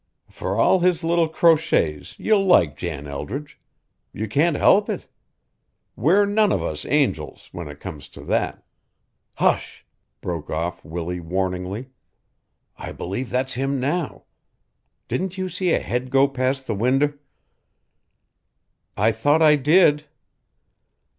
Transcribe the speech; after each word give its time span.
Fur 0.31 0.55
all 0.55 0.79
his 0.79 1.03
little 1.03 1.29
crochets 1.29 2.17
you'll 2.17 2.43
like 2.43 2.75
Jan 2.75 3.05
Eldridge. 3.05 3.59
You 4.11 4.27
can't 4.27 4.57
help 4.57 4.89
it. 4.89 5.05
We're 5.95 6.25
none 6.25 6.51
of 6.51 6.63
us 6.63 6.87
angels 6.87 7.49
when 7.51 7.67
it 7.67 7.79
comes 7.79 8.09
to 8.09 8.21
that. 8.23 8.63
Hush!" 9.35 9.85
broke 10.19 10.49
off 10.49 10.83
Willie 10.83 11.19
warningly. 11.19 11.91
"I 12.79 12.91
believe 12.93 13.29
that's 13.29 13.53
him 13.53 13.79
now. 13.79 14.23
Didn't 15.07 15.37
you 15.37 15.47
see 15.49 15.71
a 15.71 15.79
head 15.79 16.09
go 16.09 16.27
past 16.27 16.65
the 16.65 16.73
winder?" 16.73 17.19
"I 18.97 19.11
thought 19.11 19.43
I 19.43 19.55
did." 19.55 20.05